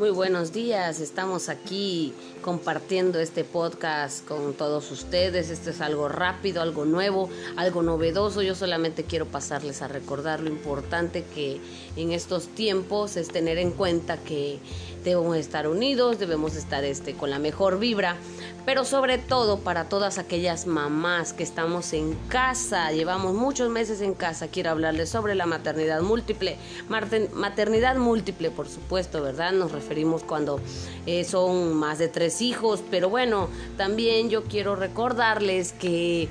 [0.00, 5.50] Muy buenos días, estamos aquí compartiendo este podcast con todos ustedes.
[5.50, 8.40] Esto es algo rápido, algo nuevo, algo novedoso.
[8.40, 11.60] Yo solamente quiero pasarles a recordar lo importante que
[11.96, 14.58] en estos tiempos es tener en cuenta que
[15.04, 18.16] debemos estar unidos, debemos estar este, con la mejor vibra,
[18.64, 24.14] pero sobre todo para todas aquellas mamás que estamos en casa, llevamos muchos meses en
[24.14, 26.56] casa, quiero hablarles sobre la maternidad múltiple,
[26.88, 29.52] maternidad múltiple por supuesto, ¿verdad?
[29.52, 30.60] Nos referimos cuando
[31.06, 36.28] eh, son más de tres hijos, pero bueno, también yo quiero recordarles que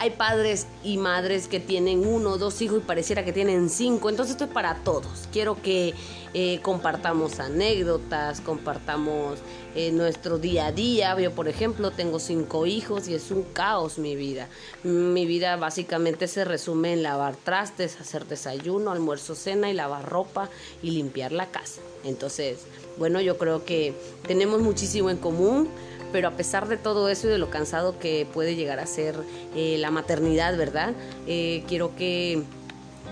[0.00, 4.08] hay padres y madres que tienen uno o dos hijos y pareciera que tienen cinco.
[4.08, 5.28] Entonces esto es para todos.
[5.30, 5.92] Quiero que
[6.32, 9.40] eh, compartamos anécdotas, compartamos
[9.74, 11.20] eh, nuestro día a día.
[11.20, 14.48] Yo, por ejemplo, tengo cinco hijos y es un caos mi vida.
[14.84, 20.48] Mi vida básicamente se resume en lavar trastes, hacer desayuno, almuerzo, cena y lavar ropa
[20.82, 21.82] y limpiar la casa.
[22.04, 22.60] Entonces,
[22.96, 23.92] bueno, yo creo que
[24.26, 25.68] tenemos muchísimo en común
[26.12, 29.16] pero a pesar de todo eso y de lo cansado que puede llegar a ser
[29.54, 30.94] eh, la maternidad, ¿verdad?
[31.26, 32.42] Eh, quiero que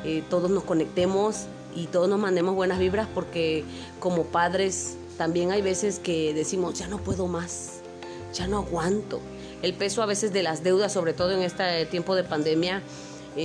[0.05, 3.65] eh, todos nos conectemos y todos nos mandemos buenas vibras porque
[4.01, 7.81] como padres también hay veces que decimos, ya no puedo más,
[8.33, 9.21] ya no aguanto.
[9.63, 12.83] El peso a veces de las deudas, sobre todo en este tiempo de pandemia,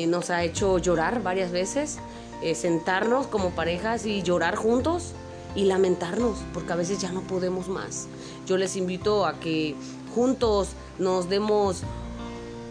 [0.07, 1.97] nos ha hecho llorar varias veces,
[2.53, 5.13] sentarnos como parejas y llorar juntos
[5.55, 8.07] y lamentarnos, porque a veces ya no podemos más.
[8.47, 9.75] Yo les invito a que
[10.13, 11.81] juntos nos demos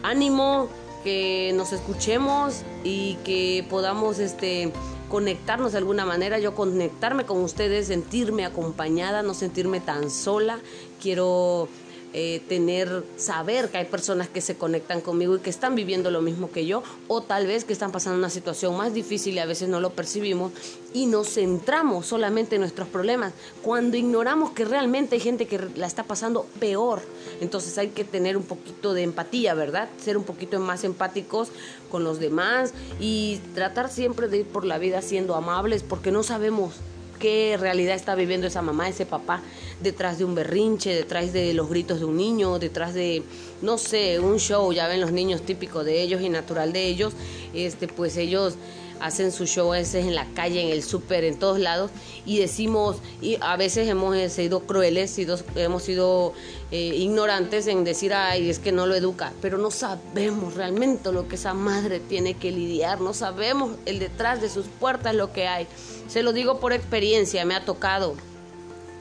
[0.03, 0.69] ánimo,
[1.05, 4.73] que nos escuchemos y que podamos este
[5.09, 10.59] conectarnos de alguna manera, yo conectarme con ustedes, sentirme acompañada, no sentirme tan sola.
[11.03, 11.69] Quiero
[12.15, 16.21] eh, tener, saber que hay personas que se conectan conmigo y que están viviendo lo
[16.21, 19.47] mismo que yo, o tal vez que están pasando una situación más difícil y a
[19.47, 20.53] veces no lo percibimos
[20.93, 25.87] y nos centramos solamente en nuestros problemas, cuando ignoramos que realmente hay gente que la
[25.87, 27.01] está pasando peor.
[27.41, 29.89] Entonces hay que tener un poquito de empatía, ¿verdad?
[29.99, 31.49] Ser un poquito más empáticos
[31.91, 36.23] con los demás y tratar siempre de ir por la vida siendo amables porque no
[36.23, 36.75] sabemos
[37.23, 39.43] qué realidad está viviendo esa mamá, ese papá,
[39.81, 43.23] detrás de un berrinche, detrás de los gritos de un niño, detrás de,
[43.63, 47.13] no sé, un show, ya ven los niños típicos de ellos y natural de ellos,
[47.55, 48.57] este, pues ellos
[49.03, 51.91] hacen su show a veces en la calle, en el súper, en todos lados,
[52.25, 55.19] y decimos, y a veces hemos sido crueles,
[55.57, 56.33] hemos sido
[56.71, 61.27] eh, ignorantes en decir, ay, es que no lo educa, pero no sabemos realmente lo
[61.27, 65.49] que esa madre tiene que lidiar, no sabemos el detrás de sus puertas lo que
[65.49, 65.67] hay.
[66.09, 68.15] Se lo digo por experiencia, me ha tocado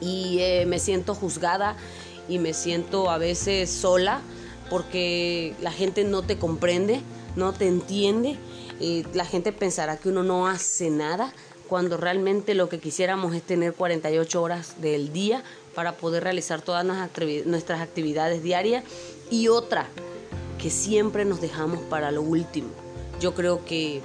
[0.00, 1.76] y eh, me siento juzgada
[2.28, 4.20] y me siento a veces sola
[4.68, 7.00] porque la gente no te comprende,
[7.36, 8.36] no te entiende
[9.14, 11.32] la gente pensará que uno no hace nada
[11.68, 15.42] cuando realmente lo que quisiéramos es tener 48 horas del día
[15.74, 18.84] para poder realizar todas nuestras actividades diarias
[19.30, 19.86] y otra,
[20.58, 22.68] que siempre nos dejamos para lo último.
[23.20, 24.02] Yo creo que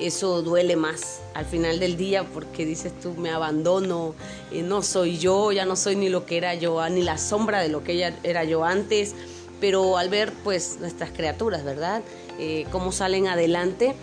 [0.00, 4.14] eso duele más al final del día porque dices tú me abandono,
[4.50, 7.60] eh, no soy yo, ya no soy ni lo que era yo, ni la sombra
[7.60, 9.14] de lo que era yo antes,
[9.60, 12.02] pero al ver pues nuestras criaturas, ¿verdad?
[12.38, 13.94] Eh, cómo salen adelante,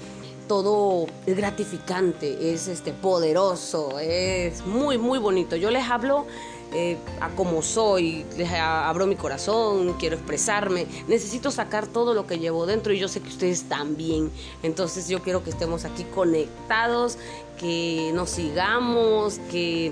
[0.47, 5.55] todo es gratificante, es este, poderoso, es muy, muy bonito.
[5.55, 6.25] Yo les hablo
[6.73, 12.39] eh, a como soy, les abro mi corazón, quiero expresarme, necesito sacar todo lo que
[12.39, 14.31] llevo dentro y yo sé que ustedes también.
[14.63, 17.17] Entonces yo quiero que estemos aquí conectados,
[17.57, 19.91] que nos sigamos, que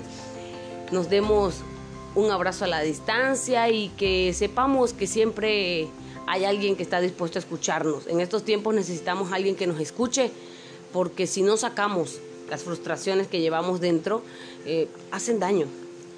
[0.90, 1.56] nos demos
[2.14, 5.88] un abrazo a la distancia y que sepamos que siempre
[6.26, 8.06] hay alguien que está dispuesto a escucharnos.
[8.06, 10.30] En estos tiempos necesitamos alguien que nos escuche,
[10.92, 14.22] porque si no sacamos las frustraciones que llevamos dentro,
[14.66, 15.66] eh, hacen daño.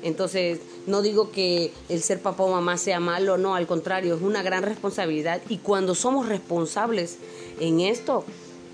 [0.03, 4.23] Entonces, no digo que el ser papá o mamá sea malo, no, al contrario, es
[4.23, 7.19] una gran responsabilidad y cuando somos responsables
[7.61, 8.25] en esto,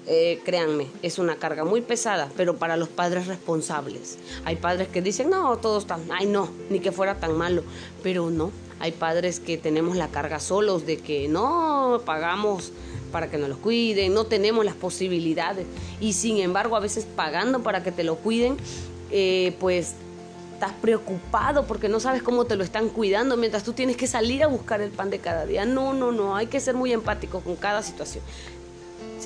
[0.07, 4.19] eh, créanme, es una carga muy pesada, pero para los padres responsables.
[4.45, 7.62] Hay padres que dicen, no, todo está, ay no, ni que fuera tan malo,
[8.03, 8.50] pero no,
[8.81, 12.73] hay padres que tenemos la carga solos de que no pagamos
[13.12, 15.67] para que nos los cuiden, no tenemos las posibilidades
[16.01, 18.56] y sin embargo a veces pagando para que te lo cuiden,
[19.11, 19.94] eh, pues
[20.55, 24.43] estás preocupado porque no sabes cómo te lo están cuidando mientras tú tienes que salir
[24.43, 25.65] a buscar el pan de cada día.
[25.65, 28.25] No, no, no, hay que ser muy empático con cada situación.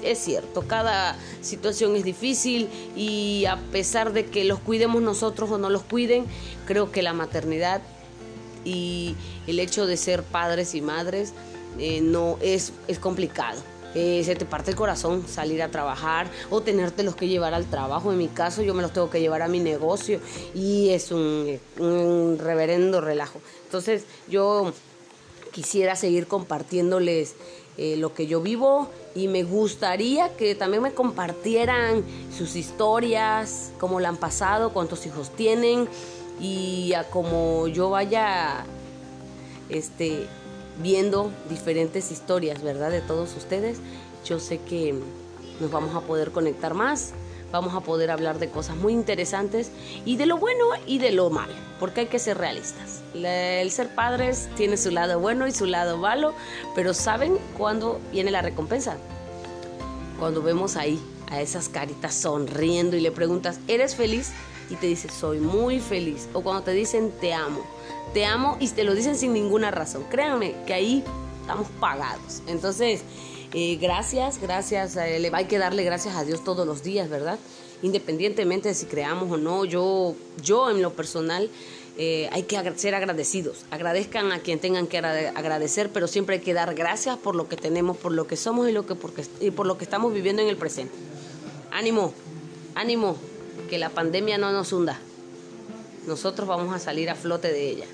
[0.02, 5.58] Es cierto, cada situación es difícil y a pesar de que los cuidemos nosotros o
[5.58, 6.26] no los cuiden,
[6.66, 7.82] creo que la maternidad
[8.64, 9.14] y
[9.46, 11.32] el hecho de ser padres y madres
[11.78, 13.60] eh, no es, es complicado.
[13.94, 18.10] eh, se te parte el corazón salir a trabajar o tenértelos que llevar al trabajo.
[18.12, 20.20] En mi caso, yo me los tengo que llevar a mi negocio
[20.54, 23.40] y es un, reverendo relajo.
[23.64, 24.72] Entonces, yo
[25.52, 27.34] quisiera seguir compartiéndoles
[27.76, 32.04] eh, lo que yo vivo y me gustaría que también me compartieran
[32.36, 35.88] sus historias, cómo la han pasado, cuántos hijos tienen
[36.40, 38.64] y a cómo yo vaya
[39.68, 40.26] este,
[40.82, 42.90] viendo diferentes historias, ¿verdad?
[42.90, 43.78] De todos ustedes.
[44.24, 44.94] Yo sé que
[45.60, 47.12] nos vamos a poder conectar más,
[47.52, 49.70] vamos a poder hablar de cosas muy interesantes
[50.04, 53.02] y de lo bueno y de lo malo, porque hay que ser realistas.
[53.14, 56.34] El ser padres tiene su lado bueno y su lado malo,
[56.74, 58.96] pero ¿saben cuándo viene la recompensa?
[60.18, 60.98] Cuando vemos ahí
[61.30, 64.32] a esas caritas sonriendo y le preguntas, ¿eres feliz?
[64.70, 66.28] Y te dice, soy muy feliz.
[66.32, 67.62] O cuando te dicen, te amo.
[68.14, 70.04] Te amo y te lo dicen sin ninguna razón.
[70.10, 71.04] Créanme que ahí
[71.40, 72.42] estamos pagados.
[72.46, 73.02] Entonces,
[73.54, 74.96] eh, gracias, gracias.
[74.96, 77.38] Eh, hay que darle gracias a Dios todos los días, ¿verdad?
[77.82, 81.50] Independientemente de si creamos o no, yo, yo en lo personal
[81.98, 83.66] eh, hay que ser agradecidos.
[83.70, 87.56] Agradezcan a quien tengan que agradecer, pero siempre hay que dar gracias por lo que
[87.56, 88.96] tenemos, por lo que somos y, lo que,
[89.40, 90.94] y por lo que estamos viviendo en el presente.
[91.70, 92.14] Ánimo,
[92.74, 93.16] ánimo,
[93.68, 94.98] que la pandemia no nos hunda.
[96.06, 97.86] Nosotros vamos a salir a flote de ella.